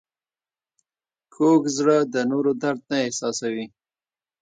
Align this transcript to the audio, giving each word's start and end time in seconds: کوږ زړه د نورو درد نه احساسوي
کوږ 1.33 1.61
زړه 1.77 1.97
د 2.13 2.15
نورو 2.31 2.51
درد 2.61 2.81
نه 2.91 2.97
احساسوي 3.05 3.65